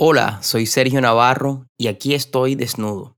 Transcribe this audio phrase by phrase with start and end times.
[0.00, 3.16] Hola, soy Sergio Navarro y aquí estoy desnudo.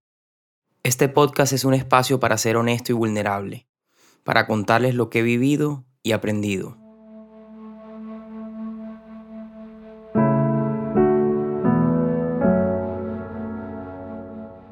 [0.82, 3.68] Este podcast es un espacio para ser honesto y vulnerable,
[4.24, 6.78] para contarles lo que he vivido y aprendido.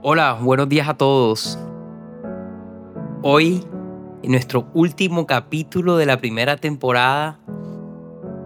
[0.01, 1.59] Hola, buenos días a todos.
[3.21, 3.63] Hoy,
[4.23, 7.39] en nuestro último capítulo de la primera temporada,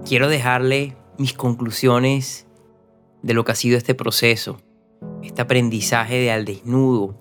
[0.04, 2.48] quiero dejarle mis conclusiones
[3.22, 4.58] de lo que ha sido este proceso,
[5.22, 7.14] este aprendizaje de al desnudo.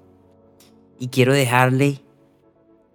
[1.00, 2.02] Y quiero dejarle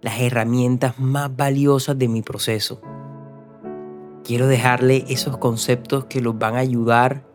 [0.01, 2.81] las herramientas más valiosas de mi proceso.
[4.23, 7.25] Quiero dejarle esos conceptos que los van a ayudar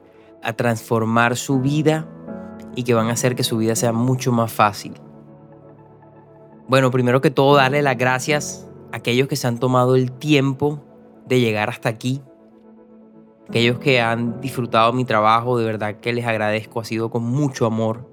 [0.42, 2.08] a transformar su vida
[2.74, 4.94] y que van a hacer que su vida sea mucho más fácil.
[6.68, 10.82] Bueno, primero que todo, darle las gracias a aquellos que se han tomado el tiempo
[11.26, 12.22] de llegar hasta aquí,
[13.52, 17.66] aquellos que han disfrutado mi trabajo, de verdad que les agradezco, ha sido con mucho
[17.66, 18.08] amor.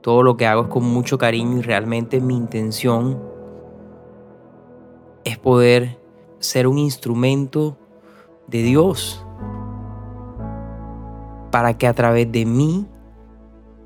[0.00, 3.22] Todo lo que hago es con mucho cariño y realmente mi intención
[5.22, 6.00] es poder
[6.40, 7.78] ser un instrumento
[8.48, 9.24] de Dios
[11.52, 12.88] para que a través de mí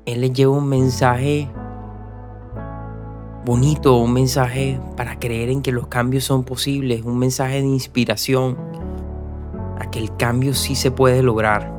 [0.07, 1.47] Él les lleve un mensaje
[3.45, 8.70] bonito, un mensaje para creer en que los cambios son posibles, un mensaje de inspiración
[9.91, 11.71] que el cambio sí se puede lograr.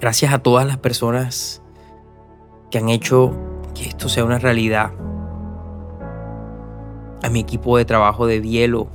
[0.00, 1.62] Gracias a todas las personas
[2.70, 3.34] que han hecho
[3.74, 4.92] que esto sea una realidad.
[7.22, 8.88] A mi equipo de trabajo de Bielo,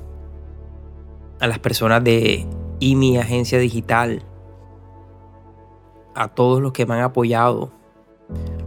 [1.40, 2.48] a las personas de
[2.80, 4.24] IMI Agencia Digital,
[6.16, 7.72] a todos los que me han apoyado,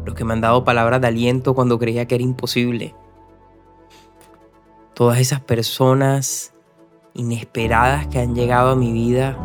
[0.04, 2.94] los que me han dado palabras de aliento cuando creía que era imposible.
[4.94, 6.55] Todas esas personas
[7.16, 9.36] inesperadas que han llegado a mi vida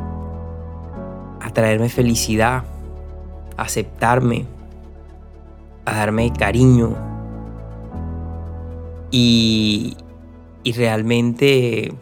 [1.41, 2.63] a traerme felicidad,
[3.57, 4.45] a aceptarme,
[5.85, 6.95] a darme cariño.
[9.09, 9.97] Y,
[10.63, 11.93] y realmente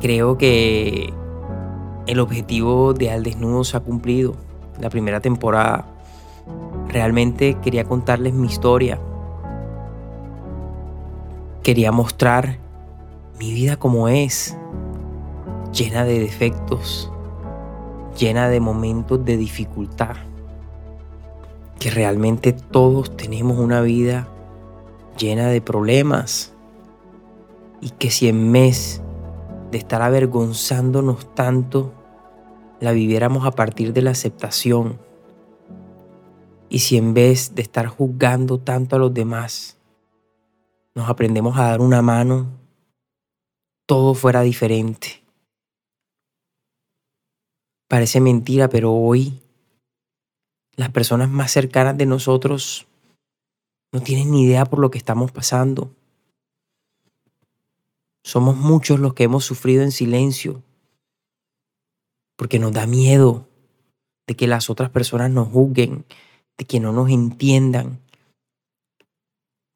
[0.00, 1.12] creo que
[2.06, 4.34] el objetivo de Al Desnudo se ha cumplido.
[4.80, 5.86] La primera temporada.
[6.88, 8.98] Realmente quería contarles mi historia.
[11.62, 12.63] Quería mostrar
[13.38, 14.56] mi vida como es,
[15.72, 17.10] llena de defectos,
[18.18, 20.16] llena de momentos de dificultad,
[21.78, 24.28] que realmente todos tenemos una vida
[25.18, 26.52] llena de problemas
[27.80, 29.02] y que si en mes
[29.70, 31.92] de estar avergonzándonos tanto,
[32.80, 34.98] la viviéramos a partir de la aceptación
[36.68, 39.78] y si en vez de estar juzgando tanto a los demás,
[40.94, 42.63] nos aprendemos a dar una mano
[43.86, 45.22] todo fuera diferente.
[47.88, 49.40] Parece mentira, pero hoy
[50.76, 52.86] las personas más cercanas de nosotros
[53.92, 55.94] no tienen ni idea por lo que estamos pasando.
[58.24, 60.62] Somos muchos los que hemos sufrido en silencio
[62.36, 63.46] porque nos da miedo
[64.26, 66.04] de que las otras personas nos juzguen,
[66.56, 68.00] de que no nos entiendan.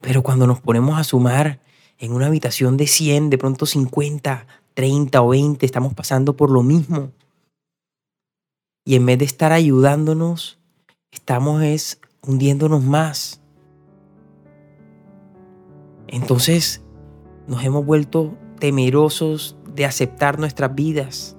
[0.01, 1.61] Pero cuando nos ponemos a sumar
[1.99, 6.63] en una habitación de 100, de pronto 50, 30 o 20, estamos pasando por lo
[6.63, 7.11] mismo.
[8.85, 10.59] Y en vez de estar ayudándonos,
[11.11, 13.41] estamos es hundiéndonos más.
[16.07, 16.83] Entonces
[17.47, 21.37] nos hemos vuelto temerosos de aceptar nuestras vidas.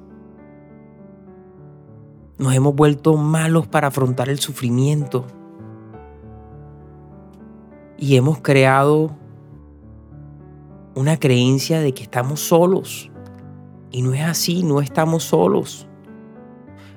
[2.37, 5.25] Nos hemos vuelto malos para afrontar el sufrimiento.
[7.97, 9.17] Y hemos creado
[10.99, 13.09] una creencia de que estamos solos.
[13.89, 15.87] Y no es así, no estamos solos.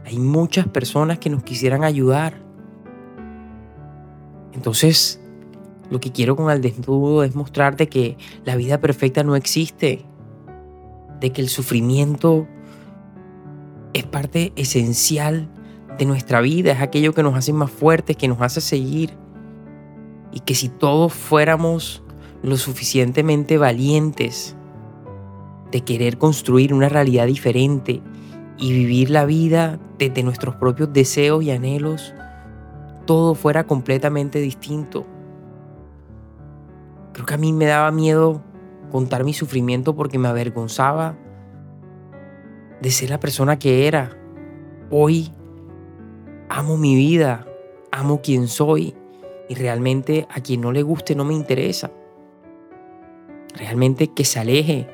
[0.04, 2.42] Hay muchas personas que nos quisieran ayudar.
[4.52, 5.20] Entonces,
[5.88, 10.04] lo que quiero con el desnudo es mostrarte que la vida perfecta no existe,
[11.20, 12.48] de que el sufrimiento
[13.92, 15.48] es parte esencial
[15.96, 19.16] de nuestra vida, es aquello que nos hace más fuertes, que nos hace seguir.
[20.32, 22.01] Y que si todos fuéramos
[22.42, 24.56] lo suficientemente valientes
[25.70, 28.02] de querer construir una realidad diferente
[28.58, 32.14] y vivir la vida desde nuestros propios deseos y anhelos,
[33.06, 35.06] todo fuera completamente distinto.
[37.12, 38.42] Creo que a mí me daba miedo
[38.90, 41.16] contar mi sufrimiento porque me avergonzaba
[42.80, 44.18] de ser la persona que era.
[44.90, 45.30] Hoy
[46.48, 47.46] amo mi vida,
[47.92, 48.94] amo quien soy
[49.48, 51.90] y realmente a quien no le guste no me interesa
[53.54, 54.88] realmente que se aleje.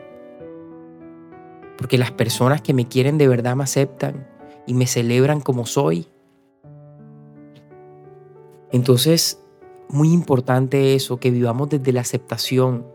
[1.76, 4.26] Porque las personas que me quieren de verdad me aceptan
[4.66, 6.08] y me celebran como soy.
[8.70, 9.42] Entonces,
[9.88, 12.86] muy importante eso, que vivamos desde la aceptación,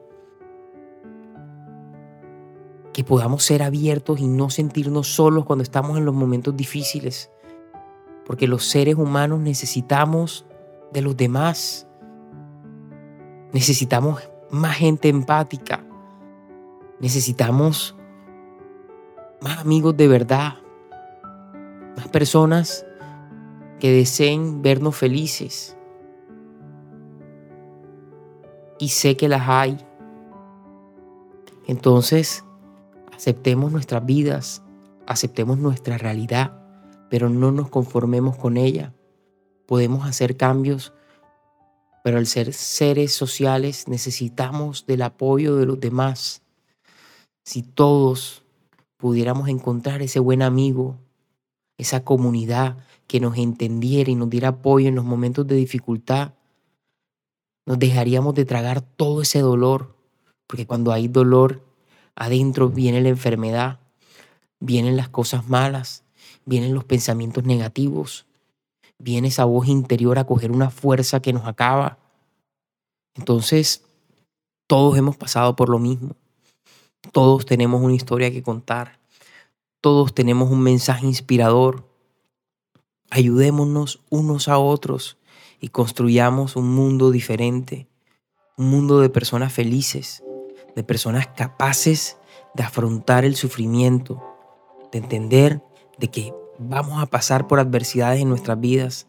[2.93, 7.31] que podamos ser abiertos y no sentirnos solos cuando estamos en los momentos difíciles,
[8.25, 10.45] porque los seres humanos necesitamos
[10.91, 11.87] de los demás,
[13.51, 15.83] necesitamos más gente empática,
[16.99, 17.95] necesitamos
[19.41, 20.53] más amigos de verdad,
[21.97, 22.85] más personas
[23.79, 25.75] que deseen vernos felices.
[28.77, 29.77] Y sé que las hay.
[31.65, 32.45] Entonces,
[33.11, 34.61] aceptemos nuestras vidas,
[35.07, 36.61] aceptemos nuestra realidad,
[37.09, 38.93] pero no nos conformemos con ella.
[39.65, 40.93] Podemos hacer cambios,
[42.03, 46.41] pero al ser seres sociales necesitamos del apoyo de los demás.
[47.45, 48.43] Si todos
[48.97, 50.97] pudiéramos encontrar ese buen amigo,
[51.77, 52.77] esa comunidad
[53.07, 56.33] que nos entendiera y nos diera apoyo en los momentos de dificultad,
[57.65, 59.95] nos dejaríamos de tragar todo ese dolor,
[60.47, 61.63] porque cuando hay dolor,
[62.15, 63.79] adentro viene la enfermedad,
[64.59, 66.03] vienen las cosas malas,
[66.45, 68.25] vienen los pensamientos negativos,
[69.03, 71.97] viene esa voz interior a coger una fuerza que nos acaba.
[73.15, 73.83] Entonces,
[74.65, 76.15] todos hemos pasado por lo mismo.
[77.11, 78.99] Todos tenemos una historia que contar.
[79.81, 81.85] Todos tenemos un mensaje inspirador.
[83.09, 85.17] Ayudémonos unos a otros
[85.59, 87.87] y construyamos un mundo diferente,
[88.57, 90.23] un mundo de personas felices,
[90.75, 92.17] de personas capaces
[92.55, 94.23] de afrontar el sufrimiento,
[94.91, 95.61] de entender
[95.97, 99.07] de que vamos a pasar por adversidades en nuestras vidas.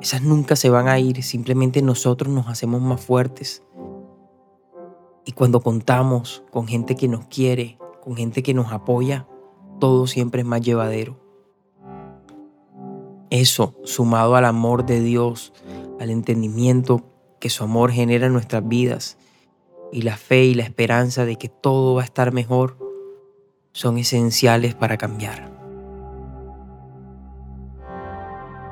[0.00, 3.62] Esas nunca se van a ir, simplemente nosotros nos hacemos más fuertes.
[5.24, 9.26] Y cuando contamos con gente que nos quiere, con gente que nos apoya,
[9.80, 11.18] todo siempre es más llevadero.
[13.30, 15.52] Eso, sumado al amor de Dios,
[15.98, 17.02] al entendimiento
[17.40, 19.18] que su amor genera en nuestras vidas
[19.92, 22.78] y la fe y la esperanza de que todo va a estar mejor,
[23.72, 25.55] son esenciales para cambiar.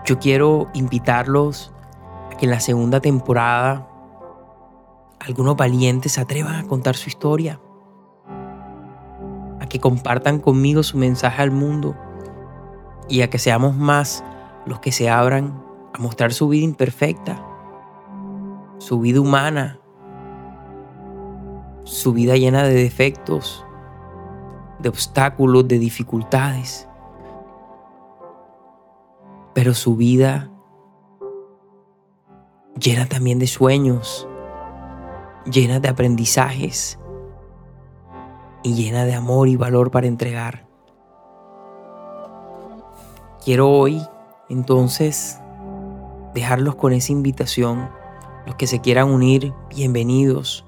[0.04, 1.72] Yo quiero invitarlos
[2.30, 3.88] a que en la segunda temporada
[5.18, 7.58] algunos valientes se atrevan a contar su historia,
[9.60, 11.96] a que compartan conmigo su mensaje al mundo
[13.08, 14.22] y a que seamos más
[14.66, 15.64] los que se abran
[15.94, 17.42] a mostrar su vida imperfecta,
[18.76, 19.80] su vida humana,
[21.84, 23.64] su vida llena de defectos,
[24.80, 26.88] de obstáculos, de dificultades,
[29.54, 30.50] pero su vida
[32.78, 34.28] llena también de sueños,
[35.46, 36.98] llena de aprendizajes
[38.62, 40.66] y llena de amor y valor para entregar.
[43.44, 44.02] Quiero hoy
[44.48, 45.38] entonces
[46.34, 47.88] dejarlos con esa invitación.
[48.46, 50.66] Los que se quieran unir, bienvenidos.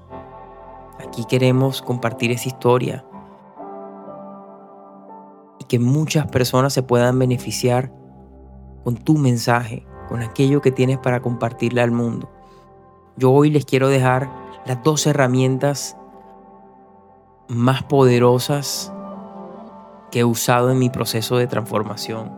[1.05, 3.05] Aquí queremos compartir esa historia
[5.59, 7.91] y que muchas personas se puedan beneficiar
[8.87, 12.29] con tu mensaje, con aquello que tienes para compartirle al mundo.
[13.17, 14.29] Yo hoy les quiero dejar
[14.65, 15.97] las dos herramientas
[17.49, 18.93] más poderosas
[20.09, 22.31] que he usado en mi proceso de transformación.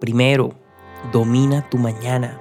[0.00, 0.54] Primero,
[1.12, 2.40] domina tu mañana.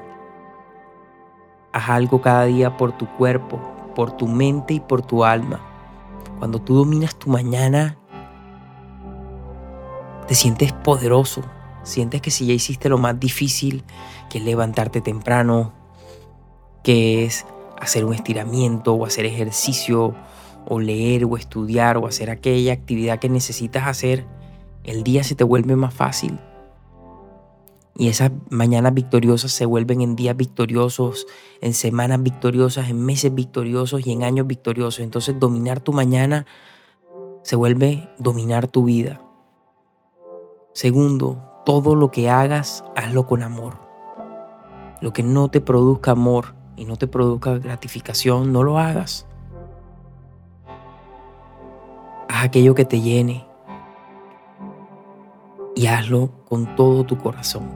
[1.74, 3.60] Haz algo cada día por tu cuerpo,
[3.94, 5.60] por tu mente y por tu alma.
[6.40, 7.98] Cuando tú dominas tu mañana,
[10.30, 11.42] te sientes poderoso.
[11.88, 13.86] Sientes que si ya hiciste lo más difícil,
[14.30, 15.72] que es levantarte temprano,
[16.84, 17.46] que es
[17.80, 20.14] hacer un estiramiento o hacer ejercicio
[20.68, 24.26] o leer o estudiar o hacer aquella actividad que necesitas hacer,
[24.84, 26.38] el día se te vuelve más fácil.
[27.96, 31.26] Y esas mañanas victoriosas se vuelven en días victoriosos,
[31.62, 35.00] en semanas victoriosas, en meses victoriosos y en años victoriosos.
[35.00, 36.46] Entonces dominar tu mañana
[37.44, 39.22] se vuelve dominar tu vida.
[40.74, 43.74] Segundo, todo lo que hagas, hazlo con amor.
[45.02, 49.26] Lo que no te produzca amor, y no te produzca gratificación, no lo hagas.
[52.30, 53.46] Haz aquello que te llene
[55.76, 57.70] y hazlo con todo tu corazón.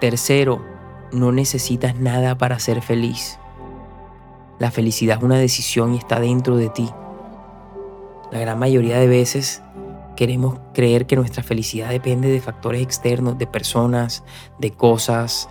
[0.00, 0.64] Tercero,
[1.12, 3.38] no necesitas nada para ser feliz.
[4.58, 6.88] La felicidad es una decisión y está dentro de ti.
[8.32, 9.62] La gran mayoría de veces
[10.16, 14.24] queremos creer que nuestra felicidad depende de factores externos, de personas,
[14.58, 15.48] de cosas,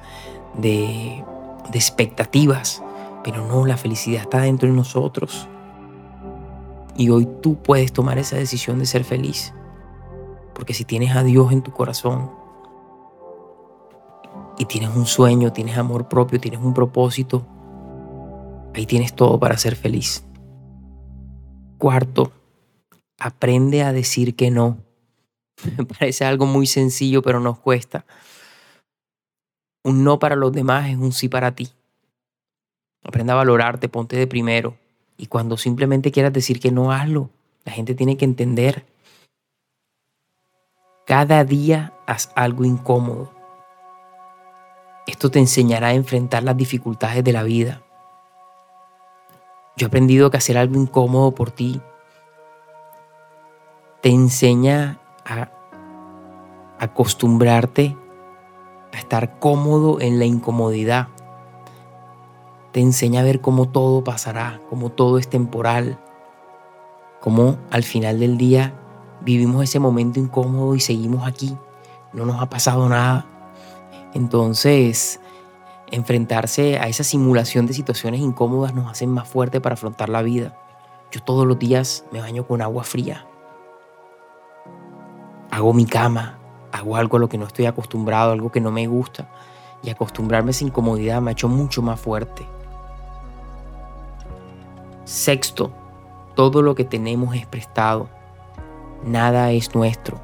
[0.58, 1.24] de
[1.74, 2.84] expectativas,
[3.24, 5.48] pero no, la felicidad está dentro de nosotros.
[6.96, 9.54] Y hoy tú puedes tomar esa decisión de ser feliz,
[10.54, 12.44] porque si tienes a Dios en tu corazón,
[14.58, 17.46] y tienes un sueño, tienes amor propio, tienes un propósito,
[18.76, 20.24] ahí tienes todo para ser feliz.
[21.78, 22.32] Cuarto,
[23.20, 24.78] aprende a decir que no.
[25.78, 28.06] Me parece algo muy sencillo, pero nos cuesta.
[29.84, 31.70] Un no para los demás es un sí para ti.
[33.04, 34.78] Aprende a valorarte, ponte de primero.
[35.18, 37.30] Y cuando simplemente quieras decir que no, hazlo.
[37.66, 38.86] La gente tiene que entender.
[41.06, 43.34] Cada día haz algo incómodo.
[45.06, 47.84] Esto te enseñará a enfrentar las dificultades de la vida.
[49.76, 51.82] Yo he aprendido que hacer algo incómodo por ti
[54.04, 55.50] te enseña a
[56.78, 57.96] acostumbrarte
[58.92, 61.08] a estar cómodo en la incomodidad.
[62.74, 65.98] Te enseña a ver cómo todo pasará, cómo todo es temporal,
[67.22, 68.74] cómo al final del día
[69.22, 71.58] vivimos ese momento incómodo y seguimos aquí.
[72.12, 73.26] No nos ha pasado nada.
[74.14, 75.22] Entonces,
[75.92, 80.60] enfrentarse a esa simulación de situaciones incómodas nos hace más fuerte para afrontar la vida.
[81.10, 83.28] Yo todos los días me baño con agua fría.
[85.54, 86.40] Hago mi cama,
[86.72, 89.30] hago algo a lo que no estoy acostumbrado, algo que no me gusta.
[89.84, 92.44] Y acostumbrarme a esa incomodidad me ha hecho mucho más fuerte.
[95.06, 95.72] Sexto,
[96.34, 98.10] todo lo que tenemos es prestado.
[99.06, 100.20] Nada es nuestro.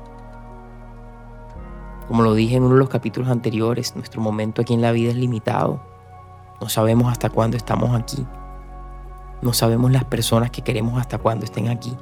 [2.08, 5.12] Como lo dije en uno de los capítulos anteriores, nuestro momento aquí en la vida
[5.12, 5.80] es limitado.
[6.60, 8.26] No sabemos hasta cuándo estamos aquí.
[9.44, 11.96] No sabemos las personas que queremos hasta cuándo estén aquí.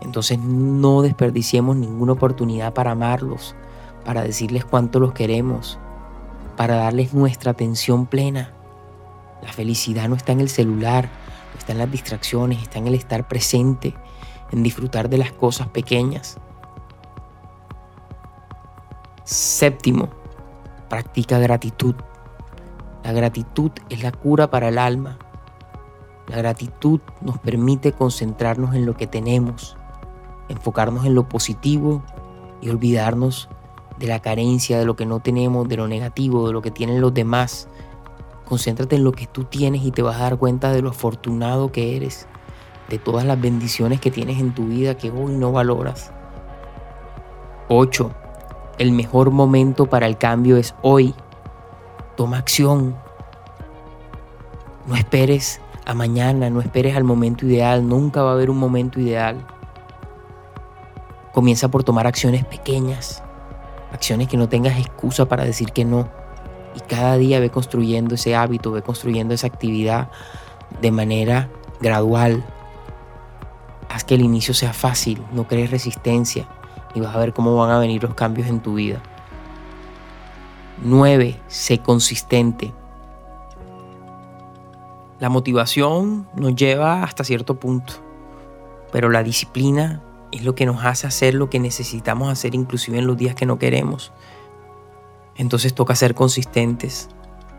[0.00, 3.54] Entonces no desperdiciemos ninguna oportunidad para amarlos,
[4.04, 5.78] para decirles cuánto los queremos,
[6.56, 8.52] para darles nuestra atención plena.
[9.42, 11.08] La felicidad no está en el celular,
[11.52, 13.94] no está en las distracciones, está en el estar presente,
[14.50, 16.38] en disfrutar de las cosas pequeñas.
[19.24, 20.08] Séptimo,
[20.88, 21.94] practica gratitud.
[23.04, 25.18] La gratitud es la cura para el alma.
[26.28, 29.77] La gratitud nos permite concentrarnos en lo que tenemos,
[30.48, 32.02] enfocarnos en lo positivo
[32.60, 33.48] y olvidarnos
[33.98, 37.00] de la carencia, de lo que no tenemos, de lo negativo, de lo que tienen
[37.00, 37.68] los demás.
[38.44, 41.72] Concéntrate en lo que tú tienes y te vas a dar cuenta de lo afortunado
[41.72, 42.26] que eres,
[42.88, 46.12] de todas las bendiciones que tienes en tu vida que hoy no valoras.
[47.68, 48.10] 8.
[48.78, 51.14] El mejor momento para el cambio es hoy.
[52.16, 52.96] Toma acción.
[54.86, 57.86] No esperes a mañana, no esperes al momento ideal.
[57.86, 59.44] Nunca va a haber un momento ideal.
[61.38, 63.22] Comienza por tomar acciones pequeñas,
[63.92, 66.08] acciones que no tengas excusa para decir que no.
[66.74, 70.10] Y cada día ve construyendo ese hábito, ve construyendo esa actividad
[70.82, 71.48] de manera
[71.80, 72.44] gradual.
[73.88, 76.48] Haz que el inicio sea fácil, no crees resistencia
[76.92, 79.00] y vas a ver cómo van a venir los cambios en tu vida.
[80.82, 81.40] 9.
[81.46, 82.74] Sé consistente.
[85.20, 87.92] La motivación nos lleva hasta cierto punto,
[88.90, 93.06] pero la disciplina es lo que nos hace hacer lo que necesitamos hacer inclusive en
[93.06, 94.12] los días que no queremos.
[95.36, 97.08] Entonces toca ser consistentes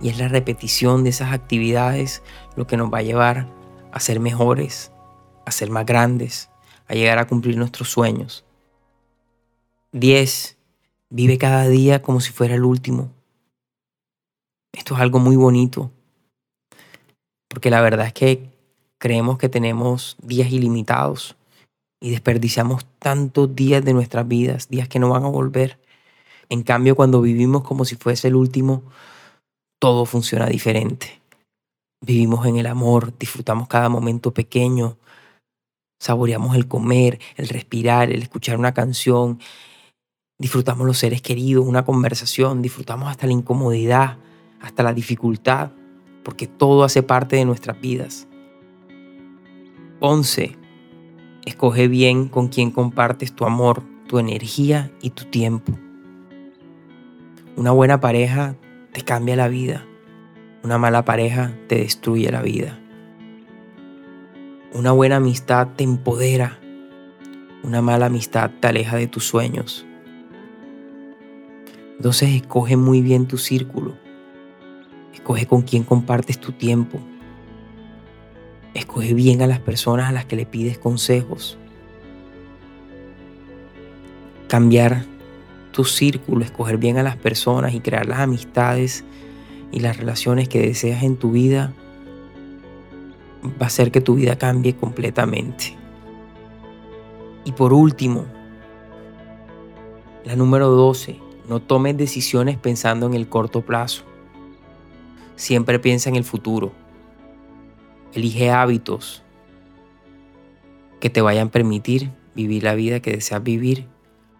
[0.01, 2.21] y es la repetición de esas actividades
[2.55, 3.47] lo que nos va a llevar
[3.91, 4.91] a ser mejores,
[5.45, 6.49] a ser más grandes,
[6.87, 8.45] a llegar a cumplir nuestros sueños.
[9.93, 10.57] 10.
[11.09, 13.11] Vive cada día como si fuera el último.
[14.71, 15.91] Esto es algo muy bonito,
[17.47, 18.51] porque la verdad es que
[18.99, 21.35] creemos que tenemos días ilimitados
[22.01, 25.79] y desperdiciamos tantos días de nuestras vidas, días que no van a volver.
[26.49, 28.83] En cambio, cuando vivimos como si fuese el último,
[29.79, 31.21] todo funciona diferente.
[32.01, 34.97] Vivimos en el amor, disfrutamos cada momento pequeño,
[35.99, 39.39] saboreamos el comer, el respirar, el escuchar una canción,
[40.37, 44.17] disfrutamos los seres queridos, una conversación, disfrutamos hasta la incomodidad,
[44.61, 45.71] hasta la dificultad,
[46.23, 48.27] porque todo hace parte de nuestras vidas.
[49.99, 50.58] 11.
[51.45, 55.73] Escoge bien con quién compartes tu amor, tu energía y tu tiempo.
[57.55, 58.55] Una buena pareja
[58.93, 59.85] te cambia la vida.
[60.63, 62.79] Una mala pareja te destruye la vida.
[64.73, 66.59] Una buena amistad te empodera.
[67.63, 69.85] Una mala amistad te aleja de tus sueños.
[71.97, 73.97] Entonces escoge muy bien tu círculo.
[75.13, 76.99] Escoge con quién compartes tu tiempo.
[78.73, 81.57] Escoge bien a las personas a las que le pides consejos.
[84.47, 85.05] Cambiar
[85.71, 89.03] tu círculo, escoger bien a las personas y crear las amistades
[89.71, 91.73] y las relaciones que deseas en tu vida
[93.43, 95.77] va a hacer que tu vida cambie completamente.
[97.45, 98.25] Y por último,
[100.25, 104.03] la número 12, No tomes decisiones pensando en el corto plazo.
[105.35, 106.71] Siempre piensa en el futuro.
[108.13, 109.23] Elige hábitos
[110.99, 113.87] que te vayan a permitir vivir la vida que deseas vivir,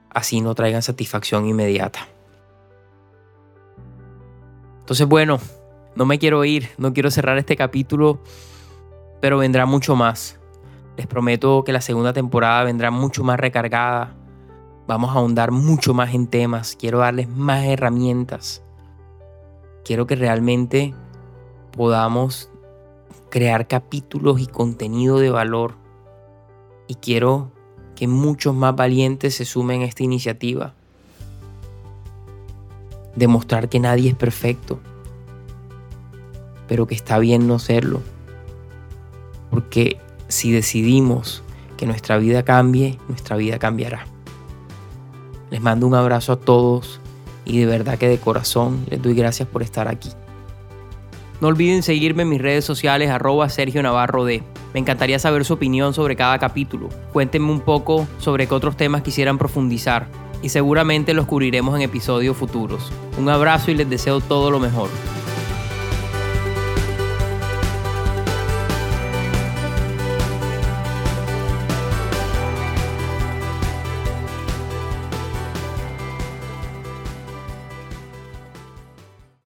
[0.10, 2.08] así no traigan satisfacción inmediata.
[4.80, 5.40] Entonces, bueno,
[5.96, 8.20] no me quiero ir, no quiero cerrar este capítulo,
[9.22, 10.40] pero vendrá mucho más.
[10.98, 14.16] Les prometo que la segunda temporada vendrá mucho más recargada.
[14.88, 16.76] Vamos a ahondar mucho más en temas.
[16.76, 18.64] Quiero darles más herramientas.
[19.86, 20.94] Quiero que realmente
[21.72, 22.50] podamos
[23.30, 25.76] crear capítulos y contenido de valor.
[26.88, 27.52] Y quiero
[27.96, 30.74] que muchos más valientes se sumen a esta iniciativa.
[33.16, 34.80] Demostrar que nadie es perfecto,
[36.68, 38.02] pero que está bien no serlo.
[39.50, 41.44] Porque si decidimos
[41.78, 44.06] que nuestra vida cambie, nuestra vida cambiará.
[45.50, 47.00] Les mando un abrazo a todos
[47.46, 50.10] y de verdad que de corazón les doy gracias por estar aquí.
[51.42, 54.44] No olviden seguirme en mis redes sociales arroba Sergio Navarro D.
[54.74, 56.90] Me encantaría saber su opinión sobre cada capítulo.
[57.14, 60.08] Cuéntenme un poco sobre qué otros temas quisieran profundizar
[60.42, 62.92] y seguramente los cubriremos en episodios futuros.
[63.18, 64.90] Un abrazo y les deseo todo lo mejor.